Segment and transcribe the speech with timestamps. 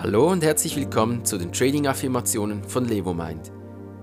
[0.00, 3.50] Hallo und herzlich willkommen zu den Trading-Affirmationen von LevoMind.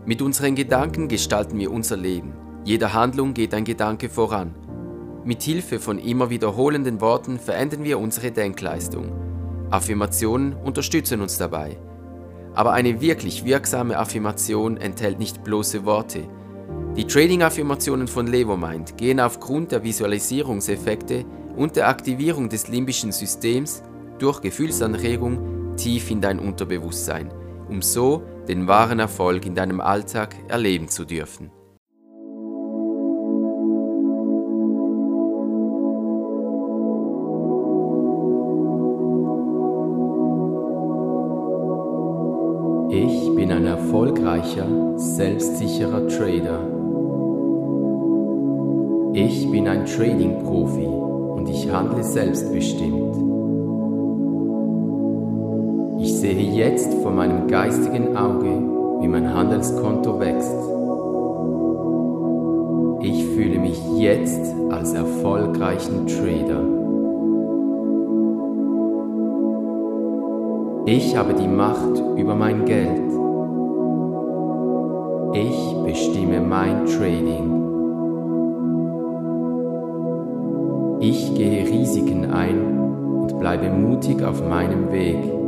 [0.05, 2.33] Mit unseren Gedanken gestalten wir unser Leben.
[2.65, 4.53] Jeder Handlung geht ein Gedanke voran.
[5.23, 9.13] Mit Hilfe von immer wiederholenden Worten verändern wir unsere Denkleistung.
[9.69, 11.77] Affirmationen unterstützen uns dabei.
[12.53, 16.27] Aber eine wirklich wirksame Affirmation enthält nicht bloße Worte.
[16.97, 21.23] Die Trading-Affirmationen von LevoMind gehen aufgrund der Visualisierungseffekte
[21.55, 23.81] und der Aktivierung des limbischen Systems
[24.19, 27.29] durch Gefühlsanregung tief in dein Unterbewusstsein,
[27.69, 31.51] um so den wahren Erfolg in deinem Alltag erleben zu dürfen.
[42.89, 46.59] Ich bin ein erfolgreicher, selbstsicherer Trader.
[49.13, 53.34] Ich bin ein Trading-Profi und ich handle selbstbestimmt.
[56.05, 58.61] Ich sehe jetzt vor meinem geistigen Auge,
[59.01, 60.55] wie mein Handelskonto wächst.
[63.01, 66.61] Ich fühle mich jetzt als erfolgreichen Trader.
[70.85, 73.01] Ich habe die Macht über mein Geld.
[75.33, 77.49] Ich bestimme mein Trading.
[80.99, 82.77] Ich gehe Risiken ein
[83.23, 85.44] und bleibe mutig auf meinem Weg.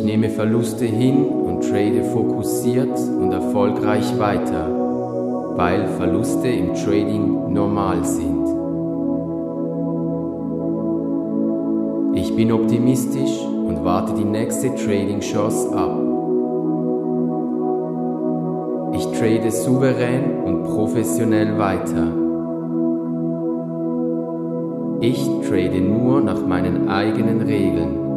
[0.00, 4.66] Ich nehme Verluste hin und trade fokussiert und erfolgreich weiter,
[5.56, 8.46] weil Verluste im Trading normal sind.
[12.14, 15.98] Ich bin optimistisch und warte die nächste Trading Chance ab.
[18.94, 22.06] Ich trade souverän und professionell weiter.
[25.02, 28.09] Ich trade nur nach meinen eigenen Regeln.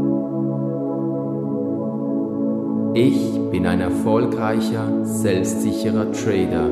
[2.95, 6.67] Ich bin ein erfolgreicher, selbstsicherer Trader.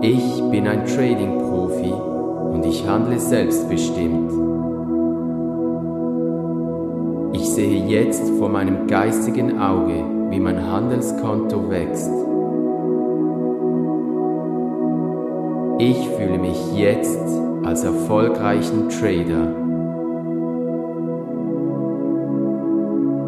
[0.00, 1.92] Ich bin ein Trading-Profi
[2.52, 4.30] und ich handle selbstbestimmt.
[7.32, 12.12] Ich sehe jetzt vor meinem geistigen Auge, wie mein Handelskonto wächst.
[15.80, 17.26] Ich fühle mich jetzt
[17.64, 19.65] als erfolgreichen Trader.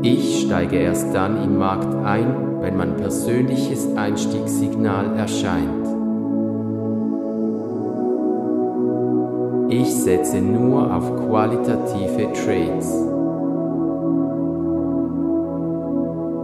[0.03, 5.87] Ich steige erst dann im Markt ein, wenn mein persönliches Einstiegssignal erscheint.
[9.71, 12.95] Ich setze nur auf qualitative Trades.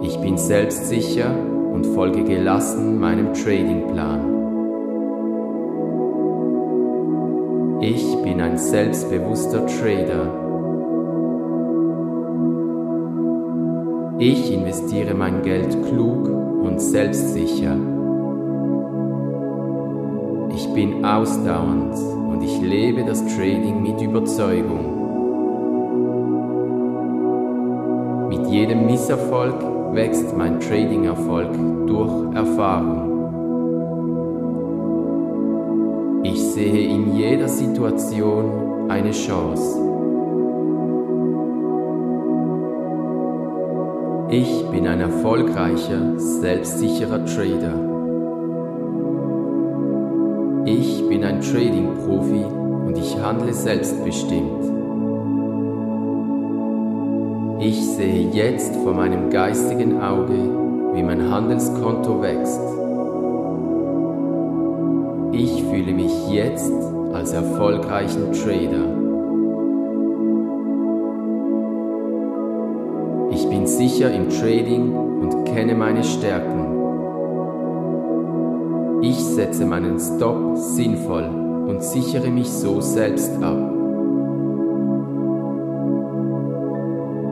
[0.02, 1.34] Ich bin selbstsicher
[1.72, 4.34] und folge gelassen meinem Tradingplan.
[7.80, 10.43] Ich bin ein selbstbewusster Trader.
[14.18, 17.76] Ich investiere mein Geld klug und selbstsicher.
[20.54, 21.96] Ich bin ausdauernd
[22.30, 25.00] und ich lebe das Trading mit Überzeugung.
[28.28, 29.56] Mit jedem Misserfolg
[29.94, 31.50] wächst mein Trading-Erfolg
[31.88, 33.10] durch Erfahrung.
[36.22, 39.93] Ich sehe in jeder Situation eine Chance.
[44.36, 47.74] Ich bin ein erfolgreicher, selbstsicherer Trader.
[50.66, 54.64] Ich bin ein Trading-Profi und ich handle selbstbestimmt.
[57.60, 60.50] Ich sehe jetzt vor meinem geistigen Auge,
[60.94, 62.60] wie mein Handelskonto wächst.
[65.30, 66.72] Ich fühle mich jetzt
[67.12, 69.03] als erfolgreichen Trader.
[73.64, 76.66] Bin sicher im Trading und kenne meine Stärken.
[79.00, 81.24] Ich setze meinen Stop sinnvoll
[81.66, 83.56] und sichere mich so selbst ab.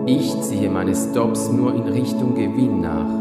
[0.06, 3.12] Ich ziehe meine Stops nur in Richtung Gewinn nach.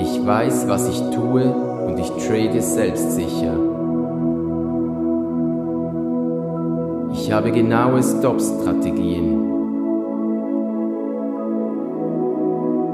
[0.00, 1.44] Ich weiß, was ich tue
[1.86, 3.75] und ich trade selbstsicher.
[7.26, 9.42] Ich habe genaue Stop-Strategien.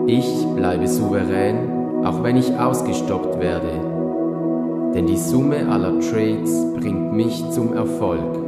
[0.07, 3.69] Ich bleibe souverän, auch wenn ich ausgestoppt werde,
[4.95, 8.39] denn die Summe aller Trades bringt mich zum Erfolg.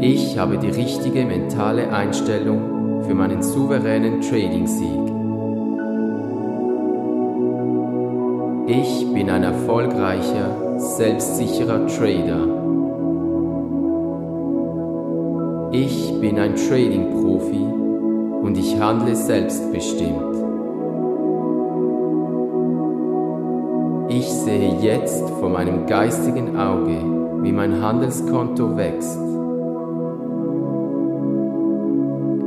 [0.00, 5.17] Ich habe die richtige mentale Einstellung für meinen souveränen Trading-Sieg.
[8.70, 12.46] Ich bin ein erfolgreicher, selbstsicherer Trader.
[15.72, 17.64] Ich bin ein Trading-Profi
[18.42, 20.36] und ich handle selbstbestimmt.
[24.10, 27.02] Ich sehe jetzt vor meinem geistigen Auge,
[27.42, 29.18] wie mein Handelskonto wächst.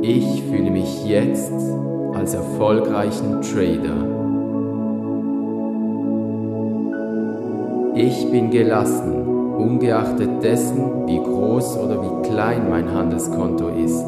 [0.02, 1.52] Ich fühle mich jetzt
[2.14, 4.21] als erfolgreichen Trader.
[7.94, 9.26] Ich bin gelassen,
[9.58, 14.06] ungeachtet dessen, wie groß oder wie klein mein Handelskonto ist.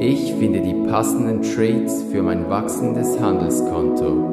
[0.00, 4.32] Ich finde die passenden Trades für mein wachsendes Handelskonto.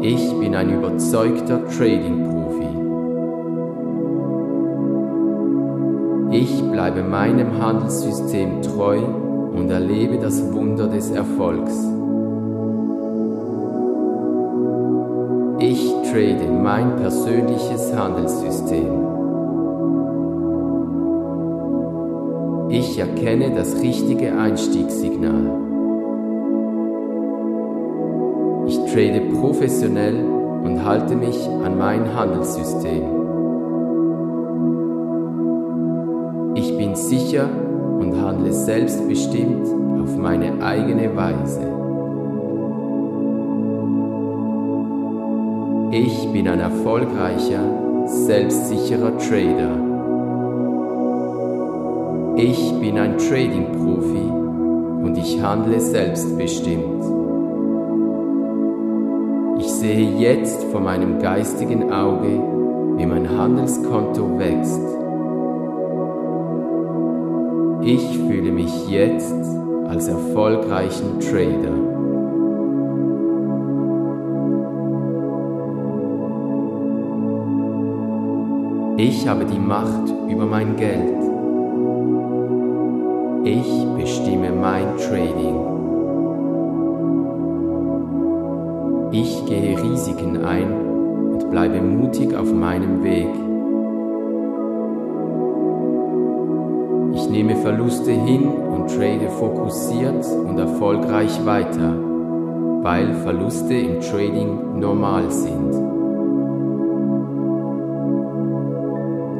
[0.00, 2.68] Ich bin ein überzeugter Trading-Profi.
[6.36, 9.00] Ich bleibe meinem Handelssystem treu
[9.52, 11.72] und erlebe das Wunder des Erfolgs.
[15.58, 19.10] Ich trade mein persönliches Handelssystem.
[22.70, 25.50] Ich erkenne das richtige Einstiegssignal.
[28.66, 30.24] Ich trade professionell
[30.64, 33.02] und halte mich an mein Handelssystem.
[36.54, 37.48] Ich bin sicher
[38.00, 39.68] und handle selbstbestimmt
[40.02, 41.60] auf meine eigene Weise.
[45.92, 49.90] Ich bin ein erfolgreicher, selbstsicherer Trader.
[52.36, 54.30] Ich bin ein Trading-Profi
[55.04, 57.04] und ich handle selbstbestimmt.
[59.58, 62.40] Ich sehe jetzt vor meinem geistigen Auge,
[62.96, 64.99] wie mein Handelskonto wächst.
[67.82, 69.34] Ich fühle mich jetzt
[69.88, 71.74] als erfolgreichen Trader.
[78.98, 81.20] Ich habe die Macht über mein Geld.
[83.44, 85.70] Ich bestimme mein Trading.
[89.12, 90.70] Ich gehe Risiken ein
[91.32, 93.49] und bleibe mutig auf meinem Weg.
[97.30, 101.94] Nehme Verluste hin und trade fokussiert und erfolgreich weiter,
[102.82, 105.90] weil Verluste im Trading normal sind.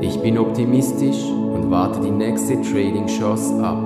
[0.02, 3.78] Ich bin optimistisch und warte die nächste Trading Chance ab.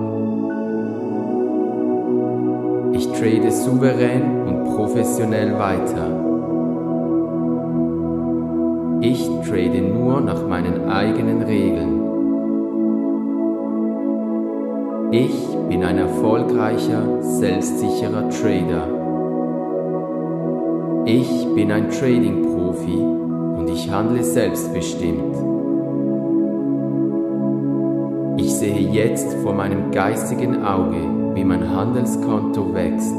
[2.93, 6.07] Ich trade souverän und professionell weiter.
[9.01, 11.94] Ich trade nur nach meinen eigenen Regeln.
[15.11, 18.89] Ich bin ein erfolgreicher, selbstsicherer Trader.
[21.07, 25.37] Ich bin ein Trading-Profi und ich handle selbstbestimmt.
[28.39, 30.97] Ich sehe jetzt vor meinem geistigen Auge,
[31.35, 33.15] wie mein Handelskonto wächst.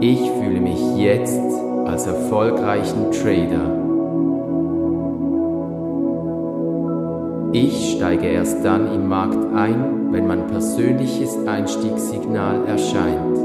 [0.00, 1.40] Ich fühle mich jetzt
[1.84, 3.81] als erfolgreichen Trader.
[7.52, 13.38] Ich steige erst dann im Markt ein, wenn mein persönliches Einstiegssignal erscheint.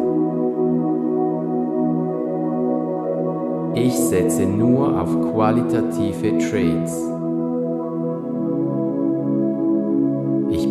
[3.76, 7.18] Ich setze nur auf qualitative Trades.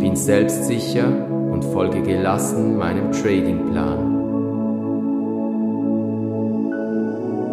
[0.07, 4.15] bin selbstsicher und folge gelassen meinem Tradingplan.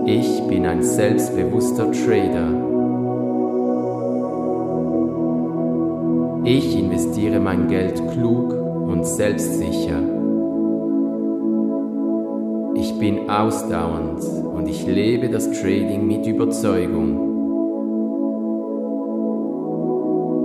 [0.05, 2.62] Ich bin ein selbstbewusster Trader.
[6.45, 10.01] Ich investiere mein Geld klug und selbstsicher.
[12.75, 14.21] Ich bin ausdauernd
[14.53, 17.31] und ich lebe das Trading mit Überzeugung.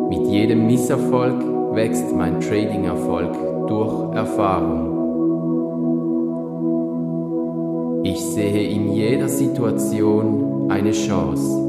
[0.08, 1.42] Mit jedem Misserfolg
[1.74, 4.94] wächst mein Trading-Erfolg durch Erfahrung.
[8.04, 11.67] Ich sehe in jeder Situation eine Chance.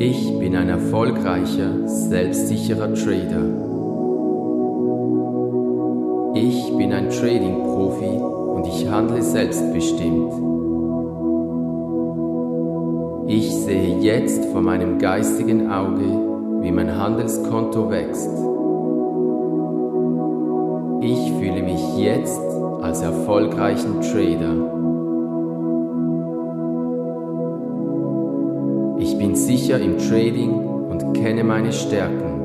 [0.00, 3.42] Ich bin ein erfolgreicher, selbstsicherer Trader.
[6.36, 8.22] Ich bin ein Trading-Profi
[8.54, 10.32] und ich handle selbstbestimmt.
[13.26, 18.30] Ich sehe jetzt vor meinem geistigen Auge wie mein Handelskonto wächst.
[21.00, 22.40] Ich fühle mich jetzt
[22.82, 24.87] als erfolgreichen Trader.
[29.18, 32.38] Ich bin sicher im Trading und kenne meine Stärken.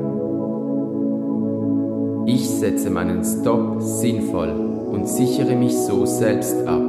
[2.26, 4.50] Ich setze meinen Stop sinnvoll
[4.90, 6.82] und sichere mich so selbst ab.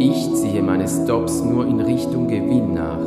[0.00, 2.98] Ich ziehe meine Stops nur in Richtung Gewinn nach.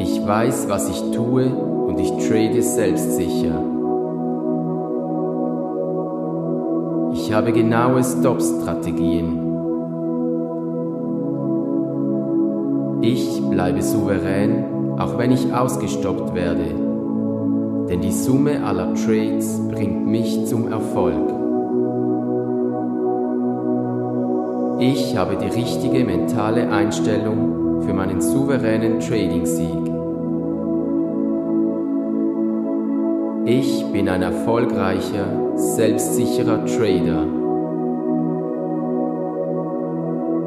[0.00, 3.71] Ich weiß, was ich tue und ich trade selbstsicher.
[7.32, 9.40] Ich habe genaue Stop-Strategien.
[13.00, 16.74] Ich bleibe souverän, auch wenn ich ausgestoppt werde,
[17.88, 21.32] denn die Summe aller Trades bringt mich zum Erfolg.
[24.80, 29.90] Ich habe die richtige mentale Einstellung für meinen souveränen Trading-Sieg.
[33.46, 37.24] Ich bin ein erfolgreicher, selbstsicherer Trader.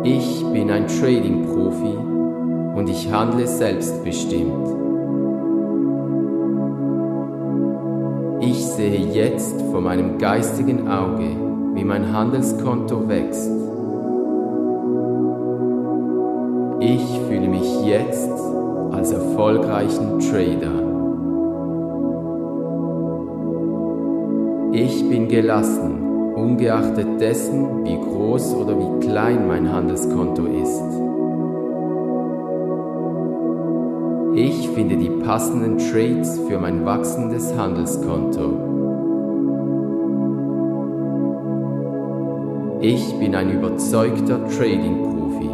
[0.04, 1.96] Ich bin ein Trading-Profi
[2.76, 4.68] und ich handle selbstbestimmt.
[8.42, 11.30] Ich sehe jetzt vor meinem geistigen Auge,
[11.76, 13.52] wie mein Handelskonto wächst.
[16.82, 18.34] Ich fühle mich jetzt
[18.92, 20.85] als erfolgreichen Trader.
[24.78, 30.84] Ich bin gelassen, ungeachtet dessen, wie groß oder wie klein mein Handelskonto ist.
[34.36, 38.50] Ich finde die passenden Trades für mein wachsendes Handelskonto.
[42.82, 45.50] Ich bin ein überzeugter Trading-Profi.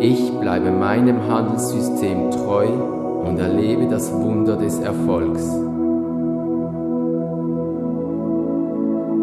[0.00, 2.66] Ich bleibe meinem Handelssystem treu
[3.24, 5.42] und erlebe das Wunder des Erfolgs.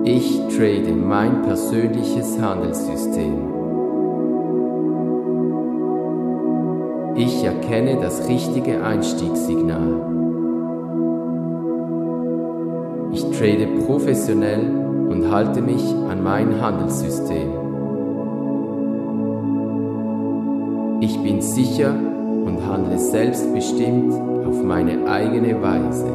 [0.03, 3.34] Ich trade mein persönliches Handelssystem.
[7.15, 10.12] Ich erkenne das richtige Einstiegssignal.
[13.13, 14.62] Ich trade professionell
[15.10, 17.50] und halte mich an mein Handelssystem.
[21.01, 21.93] Ich bin sicher
[22.51, 24.13] und handle selbstbestimmt
[24.46, 26.08] auf meine eigene Weise.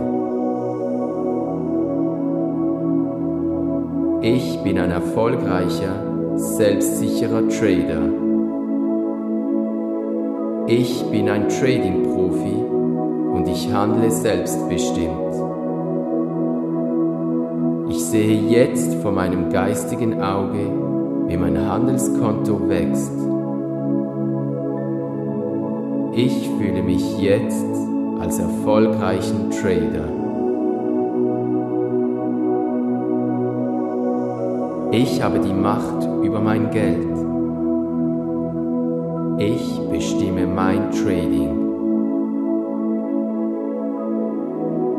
[4.23, 8.03] Ich bin ein erfolgreicher, selbstsicherer Trader.
[10.67, 12.65] Ich bin ein Trading-Profi
[13.35, 15.35] und ich handle selbstbestimmt.
[17.89, 20.71] Ich sehe jetzt vor meinem geistigen Auge,
[21.29, 23.36] wie mein Handelskonto wächst.
[26.19, 27.67] Ich fühle mich jetzt
[28.19, 30.09] als erfolgreichen Trader.
[34.93, 37.07] Ich habe die Macht über mein Geld.
[39.41, 41.55] Ich bestimme mein Trading.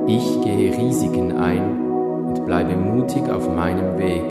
[0.05, 1.81] Ich gehe Risiken ein
[2.27, 4.21] und bleibe mutig auf meinem Weg.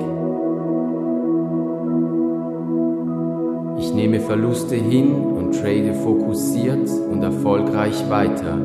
[3.81, 8.59] Ich nehme Verluste hin und trade fokussiert und erfolgreich weiter,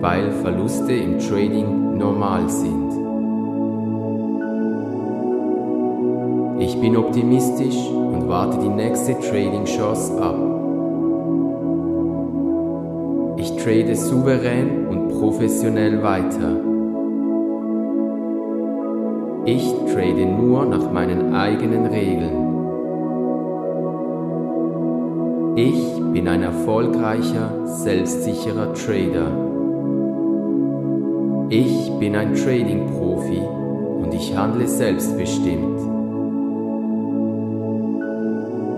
[0.00, 2.90] weil Verluste im Trading normal sind.
[6.58, 10.36] Ich bin optimistisch und warte die nächste Trading Chance ab.
[13.36, 16.56] Ich trade souverän und professionell weiter.
[19.44, 22.39] Ich trade nur nach meinen eigenen Regeln.
[25.56, 29.26] Ich bin ein erfolgreicher, selbstsicherer Trader.
[31.48, 33.40] Ich bin ein Trading-Profi
[34.02, 35.80] und ich handle selbstbestimmt.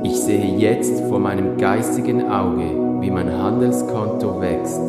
[0.05, 2.65] Ich sehe jetzt vor meinem geistigen Auge,
[3.01, 4.81] wie mein Handelskonto wächst.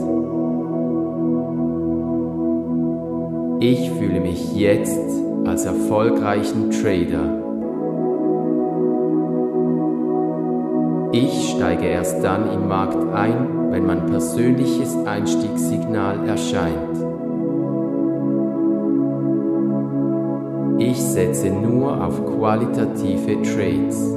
[3.59, 4.99] Ich fühle mich jetzt
[5.45, 7.42] als erfolgreichen Trader.
[11.15, 16.97] Ich steige erst dann im Markt ein, wenn mein persönliches Einstiegssignal erscheint.
[20.79, 24.11] Ich setze nur auf qualitative Trades.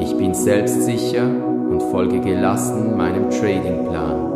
[0.00, 4.32] Ich bin selbstsicher und folge gelassen meinem Tradingplan.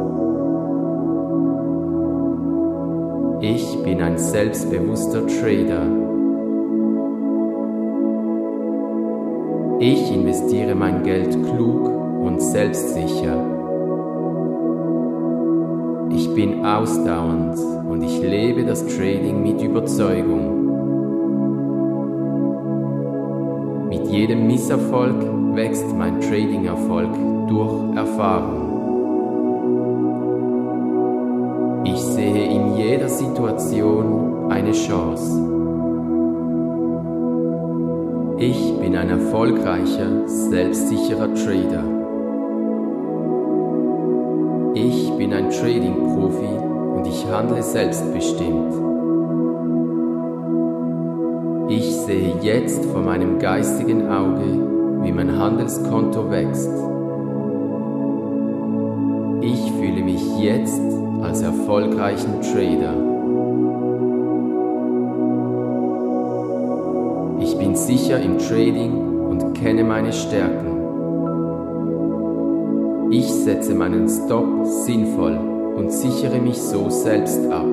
[3.43, 6.10] Ich bin ein selbstbewusster Trader.
[9.83, 13.47] Ich investiere mein Geld klug und selbstsicher.
[16.11, 17.59] Ich bin ausdauernd
[17.89, 20.69] und ich lebe das Trading mit Überzeugung.
[23.89, 25.17] Mit jedem Misserfolg
[25.55, 27.15] wächst mein Trading-Erfolg
[27.49, 28.67] durch Erfahrung.
[31.87, 35.60] Ich sehe in jeder Situation eine Chance.
[38.43, 41.85] Ich bin ein erfolgreicher, selbstsicherer Trader.
[44.73, 48.73] Ich bin ein Trading-Profi und ich handle selbstbestimmt.
[51.69, 56.73] Ich sehe jetzt vor meinem geistigen Auge, wie mein Handelskonto wächst.
[59.43, 60.81] Ich fühle mich jetzt
[61.21, 63.10] als erfolgreichen Trader.
[67.87, 70.71] Sicher im Trading und kenne meine Stärken.
[73.11, 75.37] Ich setze meinen Stop sinnvoll
[75.77, 77.67] und sichere mich so selbst ab.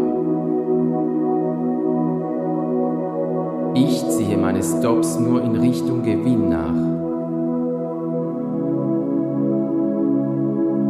[3.76, 6.74] Ich ziehe meine Stops nur in Richtung Gewinn nach.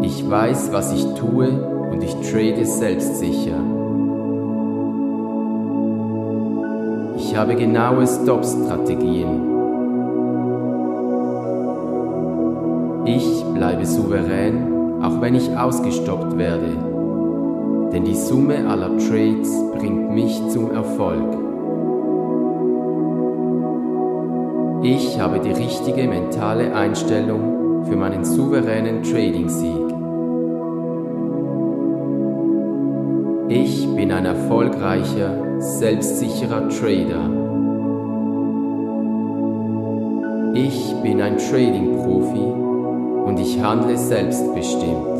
[0.03, 1.49] Ich weiß, was ich tue
[1.91, 3.76] und ich trade selbstsicher.
[7.37, 9.27] Habe genaue Stop-Strategien.
[13.05, 16.71] Ich bleibe souverän, auch wenn ich ausgestoppt werde,
[17.93, 21.37] denn die Summe aller Trades bringt mich zum Erfolg.
[24.83, 29.87] Ich habe die richtige mentale Einstellung für meinen souveränen Trading-Sieg.
[33.49, 37.29] Ich bin ein erfolgreicher, selbstsicherer Trader.
[40.53, 42.47] Ich bin ein Trading-Profi
[43.25, 45.17] und ich handle selbstbestimmt.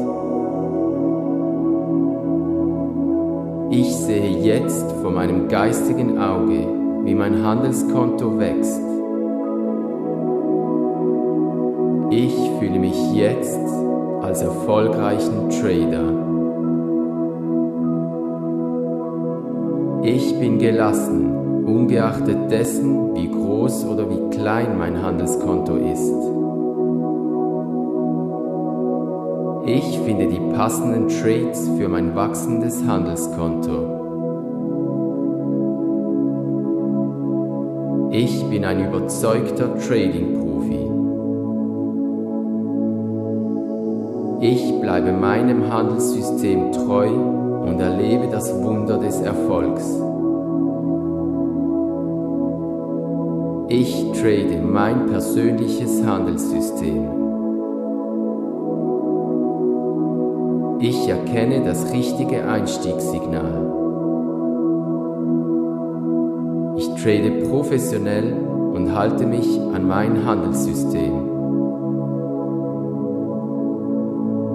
[3.70, 6.67] Ich sehe jetzt vor meinem geistigen Auge,
[7.03, 8.82] wie mein Handelskonto wächst.
[12.10, 13.60] Ich fühle mich jetzt
[14.22, 16.27] als erfolgreichen Trader.
[20.08, 26.13] Ich bin gelassen, ungeachtet dessen, wie groß oder wie klein mein Handelskonto ist.
[29.65, 33.96] Ich finde die passenden Trades für mein wachsendes Handelskonto.
[38.12, 40.89] Ich bin ein überzeugter Trading-Profi.
[44.39, 47.10] Ich bleibe meinem Handelssystem treu
[47.67, 49.84] und erlebe das Wunder des Erfolgs.
[53.69, 57.10] Ich trade mein persönliches Handelssystem.
[60.80, 63.73] Ich erkenne das richtige Einstiegssignal.
[66.77, 68.34] Ich trade professionell
[68.73, 71.13] und halte mich an mein Handelssystem.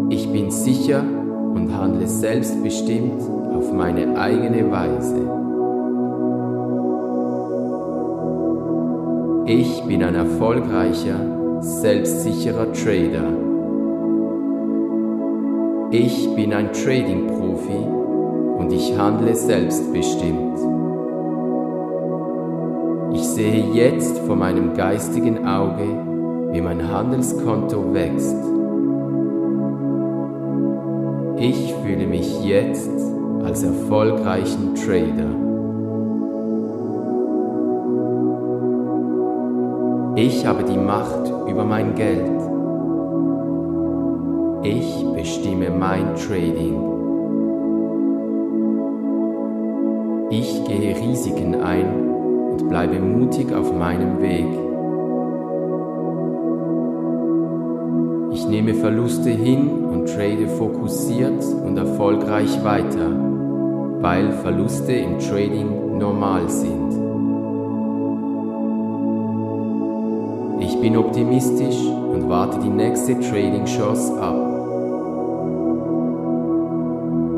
[0.09, 1.03] Ich bin sicher
[1.55, 3.23] und handle selbstbestimmt
[3.55, 5.43] auf meine eigene Weise.
[9.47, 13.25] Ich bin ein erfolgreicher, selbstsicherer Trader.
[15.91, 17.87] Ich bin ein Trading-Profi
[18.59, 20.59] und ich handle selbstbestimmt.
[23.15, 25.85] Ich sehe jetzt vor meinem geistigen Auge,
[26.53, 28.62] wie mein Handelskonto wächst.
[31.45, 32.89] Ich fühle mich jetzt
[33.45, 35.27] als erfolgreichen Trader.
[40.15, 42.31] Ich habe die Macht über mein Geld.
[44.63, 46.79] Ich bestimme mein Trading.
[50.31, 52.09] Ich gehe Risiken ein
[52.53, 54.72] und bleibe mutig auf meinem Weg.
[58.53, 63.09] Nehme Verluste hin und trade fokussiert und erfolgreich weiter,
[64.03, 66.93] weil Verluste im Trading normal sind.
[70.61, 74.37] Ich bin optimistisch und warte die nächste Trading Chance ab.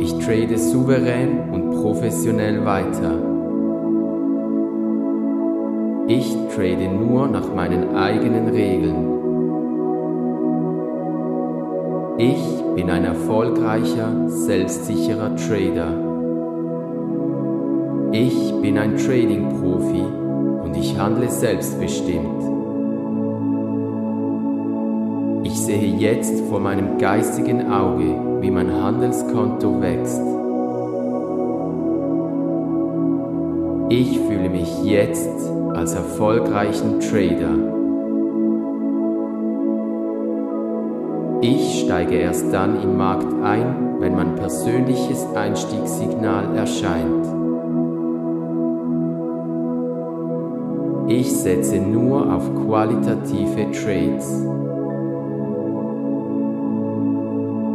[0.00, 3.12] Ich trade souverän und professionell weiter.
[6.08, 9.13] Ich trade nur nach meinen eigenen Regeln.
[12.16, 15.88] Ich bin ein erfolgreicher, selbstsicherer Trader.
[18.12, 20.04] Ich bin ein Trading-Profi
[20.62, 22.40] und ich handle selbstbestimmt.
[25.42, 30.22] Ich sehe jetzt vor meinem geistigen Auge, wie mein Handelskonto wächst.
[33.88, 37.73] Ich fühle mich jetzt als erfolgreichen Trader.
[41.46, 47.26] Ich steige erst dann im Markt ein, wenn mein persönliches Einstiegssignal erscheint.
[51.06, 54.42] Ich setze nur auf qualitative Trades.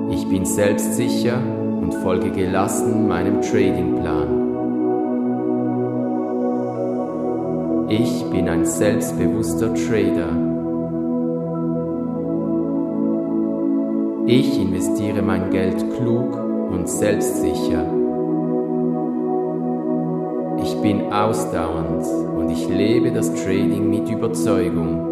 [0.10, 4.48] Ich bin selbstsicher und folge gelassen meinem Tradingplan.
[7.88, 10.49] Ich bin ein selbstbewusster Trader.
[14.32, 16.38] Ich investiere mein Geld klug
[16.70, 17.84] und selbstsicher.
[20.62, 22.06] Ich bin ausdauernd
[22.38, 25.08] und ich lebe das Trading mit Überzeugung.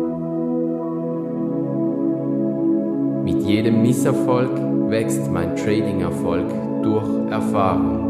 [3.24, 4.52] Mit jedem Misserfolg
[4.92, 6.50] wächst mein Trading-Erfolg
[6.84, 8.04] durch Erfahrung.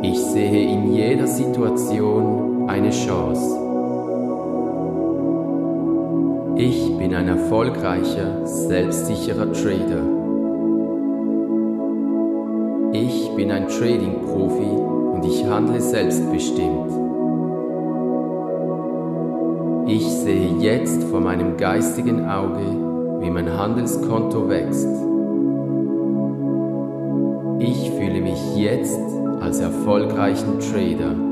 [0.00, 3.69] Ich sehe in jeder Situation eine Chance.
[6.62, 10.02] Ich bin ein erfolgreicher, selbstsicherer Trader.
[12.92, 14.70] Ich bin ein Trading-Profi
[15.14, 16.92] und ich handle selbstbestimmt.
[19.86, 22.66] Ich sehe jetzt vor meinem geistigen Auge,
[23.20, 24.86] wie mein Handelskonto wächst.
[27.58, 29.00] Ich fühle mich jetzt
[29.40, 31.29] als erfolgreichen Trader.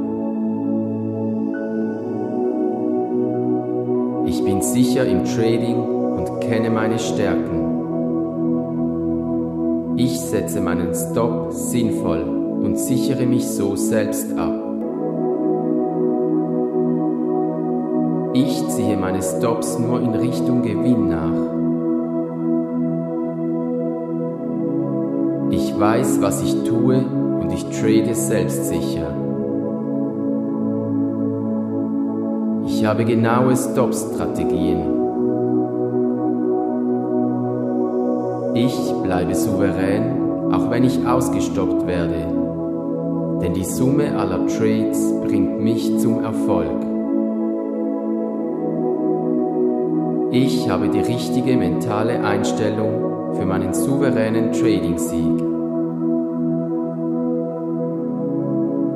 [4.49, 7.67] Bin sicher im Trading und kenne meine Stärken.
[9.99, 14.55] Ich setze meinen Stop sinnvoll und sichere mich so selbst ab.
[18.33, 21.29] Ich ziehe meine Stops nur in Richtung Gewinn nach.
[25.51, 27.05] Ich weiß, was ich tue
[27.41, 29.18] und ich trade selbstsicher.
[32.79, 34.79] Ich habe genaue Stop-Strategien.
[38.55, 42.25] Ich bleibe souverän, auch wenn ich ausgestoppt werde,
[43.43, 46.81] denn die Summe aller Trades bringt mich zum Erfolg.
[50.31, 55.43] Ich habe die richtige mentale Einstellung für meinen souveränen Trading-Sieg.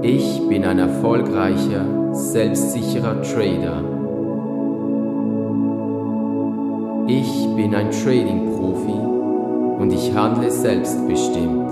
[0.03, 3.83] Ich bin ein erfolgreicher, selbstsicherer Trader.
[7.09, 11.70] Ich bin ein Trading-Profi und ich handle selbstbestimmt.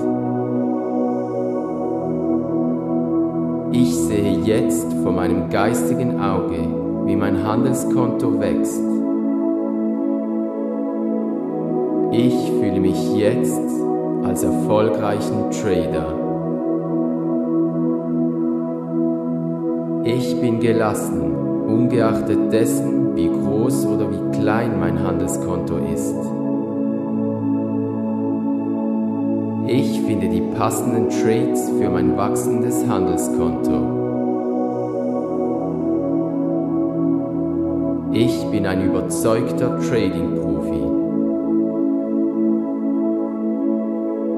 [3.72, 6.58] Ich sehe jetzt vor meinem geistigen Auge,
[7.04, 8.82] wie mein Handelskonto wächst.
[12.12, 13.62] Ich fühle mich jetzt
[14.24, 16.19] als erfolgreichen Trader.
[20.12, 21.22] Ich bin gelassen,
[21.68, 26.16] ungeachtet dessen, wie groß oder wie klein mein Handelskonto ist.
[29.68, 33.70] Ich finde die passenden Trades für mein wachsendes Handelskonto.
[38.12, 40.82] Ich bin ein überzeugter Trading-Profi.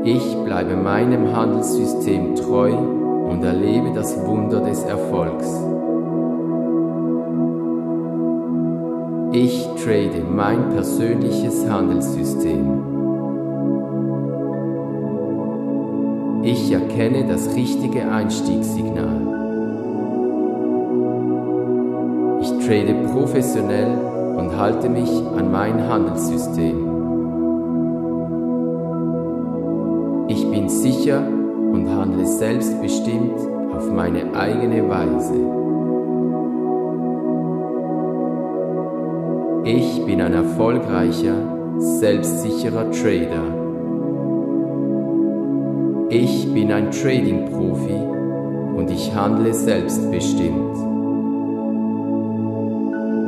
[0.05, 2.75] Ich bleibe meinem Handelssystem treu
[3.33, 5.47] und erlebe das Wunder des Erfolgs.
[9.33, 12.83] Ich trade mein persönliches Handelssystem.
[16.42, 19.21] Ich erkenne das richtige Einstiegssignal.
[22.42, 23.97] Ich trade professionell
[24.37, 26.92] und halte mich an mein Handelssystem.
[30.83, 31.42] sicher
[31.73, 33.41] und handle selbstbestimmt
[33.75, 35.35] auf meine eigene Weise.
[39.65, 41.35] Ich bin ein erfolgreicher,
[41.79, 43.45] selbstsicherer Trader.
[46.11, 50.77] Ich bin ein Trading-Profi und ich handle selbstbestimmt.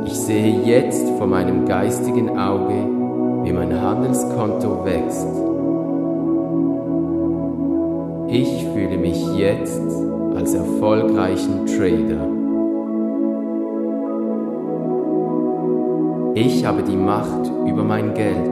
[0.05, 2.75] Ich sehe jetzt vor meinem geistigen Auge,
[3.43, 5.54] wie mein Handelskonto wächst
[8.27, 9.81] ich fühle mich jetzt
[10.35, 12.27] als erfolgreichen Trader.
[16.35, 18.51] Ich habe die Macht über mein Geld.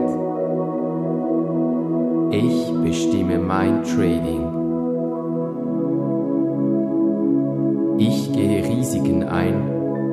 [2.30, 4.64] Ich bestimme mein Trading.
[7.98, 9.70] Ich gehe Risiken ein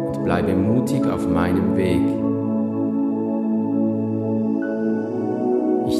[0.07, 2.20] und bleibe mutig auf meinem Weg.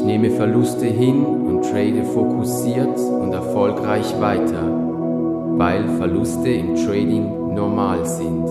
[0.02, 4.64] Ich nehme Verluste hin und trade fokussiert und erfolgreich weiter,
[5.56, 8.48] weil Verluste im Trading normal sind.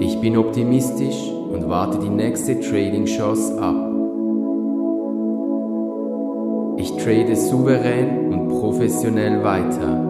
[0.00, 3.76] Ich bin optimistisch und warte die nächste Trading Chance ab.
[6.78, 10.02] Ich trade souverän und professionell weiter.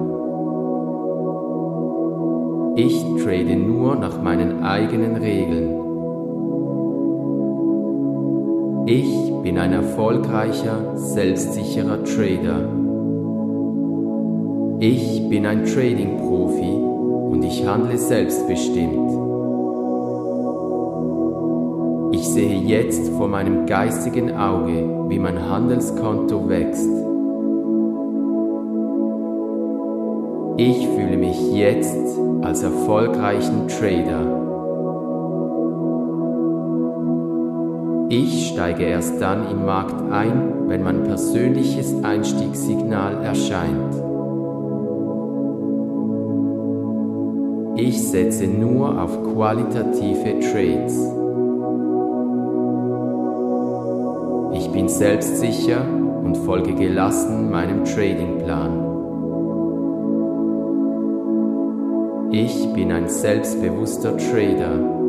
[2.77, 5.86] Ich trade nur nach meinen eigenen Regeln.
[8.88, 12.68] Ich bin ein erfolgreicher, selbstsicherer Trader.
[14.79, 16.70] Ich bin ein Trading-Profi
[17.33, 19.11] und ich handle selbstbestimmt.
[22.12, 26.88] Ich sehe jetzt vor meinem geistigen Auge, wie mein Handelskonto wächst.
[30.59, 34.36] Ich fühle mich jetzt als erfolgreichen Trader.
[38.09, 43.95] Ich steige erst dann im Markt ein, wenn mein persönliches Einstiegssignal erscheint.
[47.77, 50.95] Ich setze nur auf qualitative Trades.
[54.55, 55.85] Ich bin selbstsicher
[56.23, 58.87] und folge gelassen meinem Tradingplan.
[62.31, 65.06] Ich bin ein selbstbewusster Trader.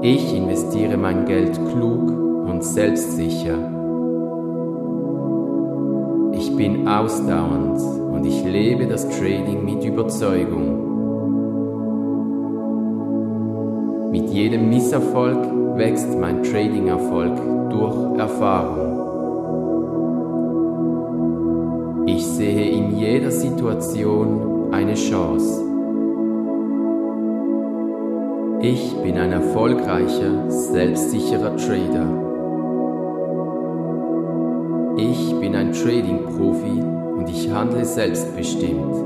[0.00, 2.08] Ich investiere mein Geld klug
[2.48, 3.58] und selbstsicher.
[6.32, 7.80] Ich bin ausdauernd
[8.12, 10.84] und ich lebe das Trading mit Überzeugung.
[14.12, 15.38] Mit jedem Misserfolg
[15.76, 17.36] wächst mein Trading-Erfolg
[17.70, 18.98] durch Erfahrung.
[22.06, 25.67] Ich sehe in jeder Situation eine Chance.
[28.60, 32.06] Ich bin ein erfolgreicher, selbstsicherer Trader.
[34.96, 36.82] Ich bin ein Trading-Profi
[37.18, 38.96] und ich handle selbstbestimmt.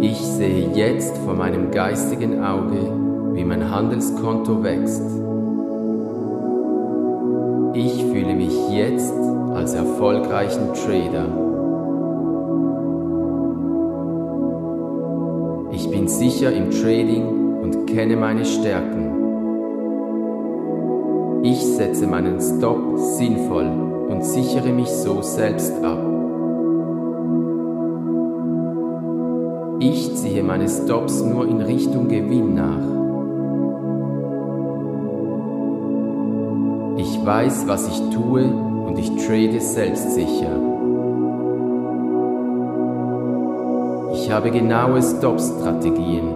[0.00, 2.92] Ich sehe jetzt vor meinem geistigen Auge,
[3.32, 5.06] wie mein Handelskonto wächst.
[7.72, 9.14] Ich fühle mich jetzt
[9.54, 11.47] als erfolgreichen Trader.
[16.18, 19.14] Sicher im Trading und kenne meine Stärken.
[21.44, 23.70] Ich setze meinen Stop sinnvoll
[24.08, 26.04] und sichere mich so selbst ab.
[29.78, 32.98] Ich ziehe meine Stops nur in Richtung Gewinn nach.
[36.96, 40.67] Ich weiß, was ich tue und ich trade selbstsicher.
[44.28, 46.28] Ich habe genaue Stop-Strategien.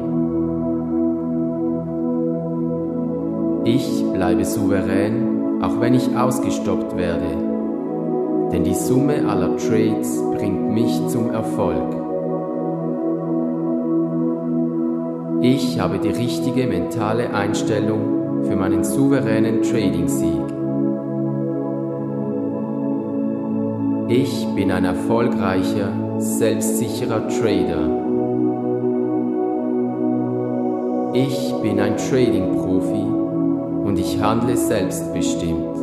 [3.67, 7.37] Ich bleibe souverän, auch wenn ich ausgestoppt werde.
[8.51, 11.95] Denn die Summe aller Trades bringt mich zum Erfolg.
[15.43, 20.47] Ich habe die richtige mentale Einstellung für meinen souveränen Trading-Sieg.
[24.09, 28.03] Ich bin ein erfolgreicher, selbstsicherer Trader.
[31.15, 33.03] Ich bin ein Trading-Profi
[33.85, 35.77] und ich handle selbstbestimmt.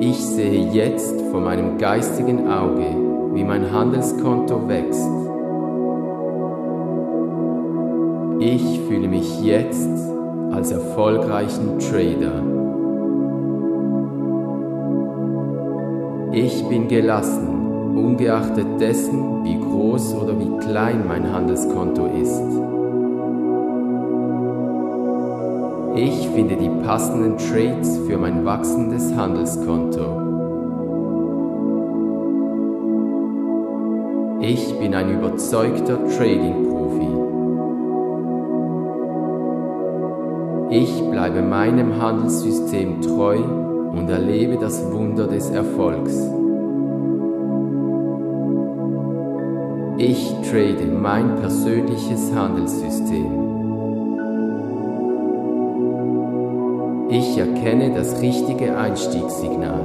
[0.00, 2.86] Ich sehe jetzt vor meinem geistigen Auge,
[3.34, 5.08] wie mein Handelskonto wächst.
[8.40, 9.88] Ich fühle mich jetzt
[10.50, 12.61] als erfolgreichen Trader.
[16.34, 22.40] Ich bin gelassen, ungeachtet dessen, wie groß oder wie klein mein Handelskonto ist.
[25.94, 30.00] Ich finde die passenden Trades für mein wachsendes Handelskonto.
[34.40, 37.08] Ich bin ein überzeugter Trading-Profi.
[40.70, 43.61] Ich bleibe meinem Handelssystem treu
[43.92, 46.16] und erlebe das Wunder des Erfolgs.
[49.98, 53.42] Ich trade mein persönliches Handelssystem.
[57.10, 59.82] Ich erkenne das richtige Einstiegssignal.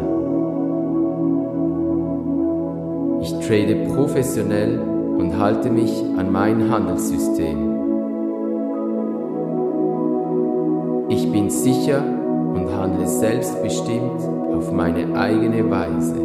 [3.22, 7.76] Ich trade professionell und halte mich an mein Handelssystem.
[11.10, 12.04] Ich bin sicher
[12.58, 14.22] und handle selbstbestimmt
[14.56, 16.16] auf meine eigene Weise.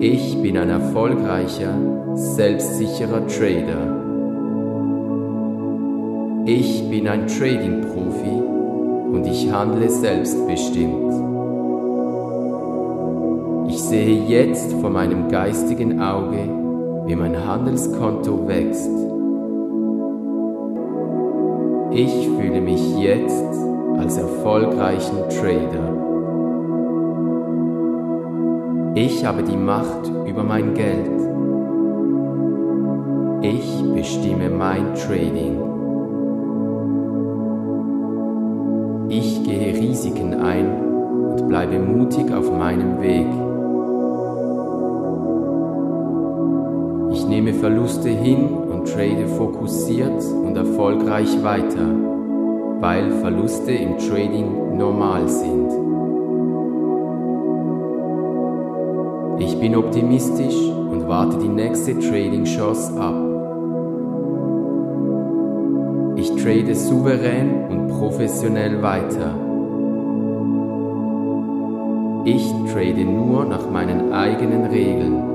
[0.00, 1.74] Ich bin ein erfolgreicher,
[2.14, 4.00] selbstsicherer Trader.
[6.44, 8.42] Ich bin ein Trading-Profi
[9.12, 11.12] und ich handle selbstbestimmt.
[13.92, 16.48] sehe jetzt vor meinem geistigen Auge,
[17.04, 19.11] wie mein Handelskonto wächst.
[21.94, 23.54] Ich fühle mich jetzt
[23.98, 25.92] als erfolgreichen Trader.
[28.94, 31.10] Ich habe die Macht über mein Geld.
[33.42, 35.58] Ich bestimme mein Trading.
[39.10, 40.66] Ich gehe Risiken ein
[41.32, 43.26] und bleibe mutig auf meinem Weg.
[47.12, 51.86] Ich nehme Verluste hin trade fokussiert und erfolgreich weiter,
[52.80, 55.70] weil Verluste im Trading normal sind.
[59.38, 60.56] Ich bin optimistisch
[60.90, 63.14] und warte die nächste Trading Chance ab.
[66.16, 69.34] Ich trade souverän und professionell weiter.
[72.24, 75.31] Ich trade nur nach meinen eigenen Regeln.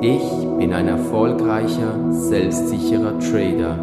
[0.00, 3.76] Ich bin ein erfolgreicher, selbstsicherer Trader.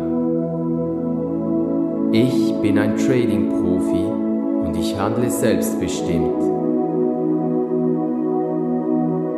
[2.13, 4.06] Ich bin ein Trading-Profi
[4.65, 6.41] und ich handle selbstbestimmt.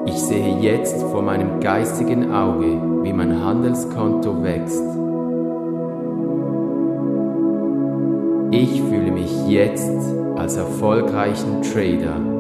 [0.06, 4.84] Ich sehe jetzt vor meinem geistigen Auge, wie mein Handelskonto wächst.
[8.52, 12.37] Ich fühle mich jetzt als erfolgreichen Trader.